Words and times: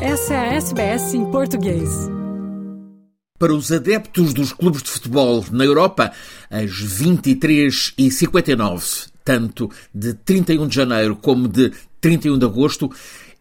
Essa 0.00 0.34
é 0.34 0.36
a 0.36 0.52
SBS 0.56 1.14
em 1.14 1.30
português. 1.30 1.88
Para 3.38 3.54
os 3.54 3.72
adeptos 3.72 4.34
dos 4.34 4.52
clubes 4.52 4.82
de 4.82 4.90
futebol 4.90 5.42
na 5.50 5.64
Europa, 5.64 6.12
às 6.50 6.70
23h59, 6.70 9.08
tanto 9.24 9.70
de 9.94 10.12
31 10.12 10.68
de 10.68 10.76
janeiro 10.76 11.16
como 11.16 11.48
de 11.48 11.72
31 11.98 12.36
de 12.38 12.44
agosto, 12.44 12.90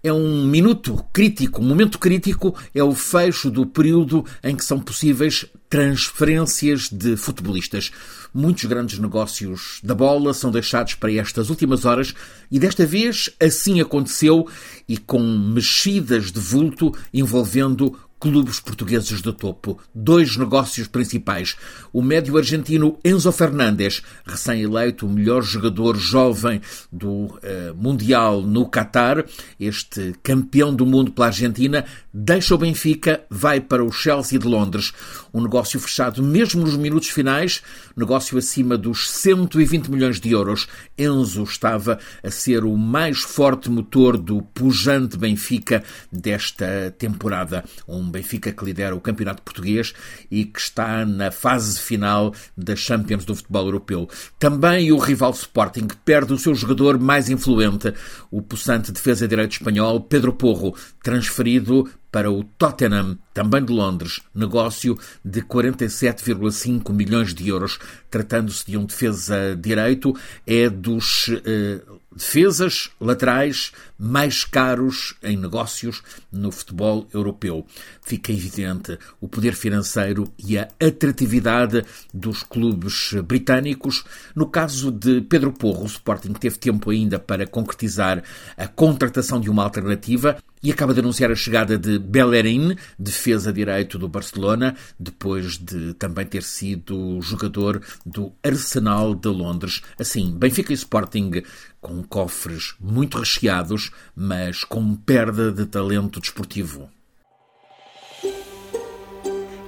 é 0.06 0.14
um 0.14 0.46
minuto 0.46 1.04
crítico, 1.12 1.60
um 1.64 1.66
momento 1.66 1.98
crítico 1.98 2.56
é 2.76 2.84
o 2.84 2.94
fecho 2.94 3.50
do 3.50 3.66
período 3.66 4.24
em 4.44 4.56
que 4.56 4.64
são 4.64 4.80
possíveis 4.80 5.48
transferências 5.68 6.90
de 6.92 7.18
futebolistas. 7.18 7.92
Muitos 8.32 8.66
grandes 8.66 9.00
negócios 9.00 9.80
da 9.84 9.96
bola 9.96 10.32
são 10.32 10.52
deixados 10.52 10.94
para 10.94 11.12
estas 11.12 11.50
últimas 11.50 11.86
horas 11.86 12.14
e 12.52 12.60
desta 12.60 12.86
vez 12.86 13.32
assim 13.42 13.82
aconteceu 13.82 14.48
e 14.88 14.96
com 14.96 15.20
mexidas 15.20 16.32
de 16.32 16.40
vulto 16.40 16.94
envolvendo 17.12 17.98
clubes 18.26 18.60
portugueses 18.60 19.22
de 19.22 19.32
topo. 19.32 19.80
Dois 19.94 20.36
negócios 20.36 20.88
principais. 20.88 21.56
O 21.94 22.02
médio 22.02 22.40
argentino 22.40 22.98
Enzo 23.06 23.32
Fernandes, 23.32 24.02
recém-eleito 24.26 25.06
o 25.06 25.10
melhor 25.10 25.44
jogador 25.44 25.96
jovem 25.96 26.60
do 26.92 27.08
uh, 27.08 27.40
Mundial 27.78 28.42
no 28.42 28.68
Qatar, 28.68 29.24
este 29.60 30.16
campeão 30.24 30.74
do 30.74 30.88
mundo 30.88 31.12
pela 31.12 31.28
Argentina, 31.28 31.86
deixa 32.12 32.56
o 32.56 32.58
Benfica, 32.58 33.24
vai 33.30 33.62
para 33.62 33.86
o 33.86 33.92
Chelsea 33.92 34.40
de 34.40 34.48
Londres. 34.48 34.92
Um 35.32 35.44
negócio 35.44 35.80
fechado 35.80 36.24
mesmo 36.24 36.64
nos 36.64 36.76
minutos 36.76 37.10
finais, 37.10 37.62
negócio 37.96 38.40
acima 38.40 38.76
dos 38.76 39.08
120 39.12 39.92
milhões 39.92 40.20
de 40.20 40.32
euros. 40.32 40.68
Enzo 40.98 41.44
estava 41.44 42.00
a 42.24 42.32
ser 42.32 42.64
o 42.64 42.76
mais 42.76 43.20
forte 43.20 43.70
motor 43.70 44.18
do 44.18 44.42
pujante 44.42 45.16
Benfica 45.16 45.84
desta 46.12 46.92
temporada. 46.98 47.64
Um 47.88 48.15
Benfica 48.16 48.52
que 48.52 48.66
lidera 48.66 48.96
o 48.96 49.02
campeonato 49.02 49.44
português 49.44 49.94
e 50.32 50.46
que 50.46 50.60
está 50.60 51.06
na 51.06 51.32
fase 51.32 51.80
final 51.80 52.34
da 52.58 52.76
Champions 52.76 53.26
do 53.26 53.36
futebol 53.36 53.66
europeu. 53.66 54.10
Também 54.40 54.92
o 54.92 54.98
rival 54.98 55.32
Sporting 55.32 55.88
perde 56.04 56.34
o 56.34 56.38
seu 56.38 56.56
jogador 56.56 57.00
mais 57.00 57.30
influente, 57.30 57.94
o 58.32 58.42
possante 58.42 58.92
defesa-direito 58.92 59.54
espanhol 59.54 60.02
Pedro 60.02 60.34
Porro, 60.34 60.76
transferido 61.04 61.90
para 62.16 62.32
o 62.32 62.46
Tottenham, 62.46 63.18
também 63.34 63.62
de 63.66 63.74
Londres, 63.74 64.22
negócio 64.34 64.98
de 65.22 65.42
47,5 65.42 66.94
milhões 66.94 67.34
de 67.34 67.50
euros. 67.50 67.78
Tratando-se 68.10 68.66
de 68.66 68.78
um 68.78 68.86
defesa-direito, 68.86 70.16
é 70.48 70.70
dos 70.70 71.30
eh, 71.46 71.82
defesas 72.16 72.90
laterais 73.02 73.74
mais 74.00 74.46
caros 74.46 75.16
em 75.22 75.36
negócios 75.36 76.02
no 76.32 76.52
futebol 76.52 77.06
europeu. 77.14 77.66
Fica 78.02 78.32
evidente 78.32 78.98
o 79.20 79.28
poder 79.28 79.54
financeiro 79.54 80.32
e 80.40 80.58
a 80.58 80.70
atratividade 80.82 81.84
dos 82.14 82.44
clubes 82.44 83.14
britânicos. 83.26 84.06
No 84.34 84.48
caso 84.48 84.90
de 84.90 85.20
Pedro 85.22 85.52
Porro, 85.52 85.84
o 85.84 85.88
Sporting 85.88 86.32
teve 86.32 86.58
tempo 86.58 86.90
ainda 86.90 87.20
para 87.20 87.46
concretizar 87.46 88.24
a 88.56 88.68
contratação 88.68 89.42
de 89.42 89.50
uma 89.50 89.64
alternativa 89.64 90.38
e 90.64 90.72
acaba 90.72 90.96
de 90.96 91.00
anunciar 91.00 91.30
a 91.30 91.36
chegada 91.36 91.78
de 91.78 92.00
Bellerin, 92.06 92.76
defesa 92.98 93.52
direito 93.52 93.98
do 93.98 94.08
Barcelona, 94.08 94.76
depois 95.00 95.58
de 95.58 95.94
também 95.96 96.26
ter 96.26 96.44
sido 96.44 97.20
jogador 97.22 97.82
do 98.06 98.32
Arsenal 98.44 99.16
de 99.16 99.30
Londres. 99.30 99.82
Assim, 100.00 100.32
Benfica 100.38 100.72
e 100.72 100.76
Sporting 100.76 101.44
com 101.82 102.02
cofres 102.04 102.76
muito 102.80 103.20
recheados, 103.20 103.92
mas 104.16 104.64
com 104.64 104.96
perda 104.96 105.52
de 105.52 105.66
talento 105.66 106.20
desportivo. 106.20 106.90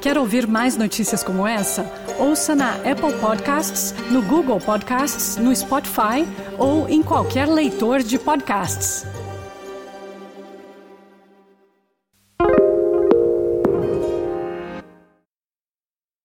Quer 0.02 0.17
ouvir 0.17 0.48
mais 0.48 0.77
notícias 0.77 1.23
como 1.23 1.45
essa? 1.45 1.86
Ouça 2.19 2.55
na 2.55 2.75
Apple 2.75 3.14
Podcasts, 3.19 3.93
no 4.09 4.21
Google 4.21 4.59
Podcasts, 4.59 5.37
no 5.37 5.55
Spotify 5.55 6.25
ou 6.58 6.87
em 6.87 7.04
qualquer 7.04 7.48
leitor 7.48 8.02
de 8.02 8.17
podcasts. 8.17 9.05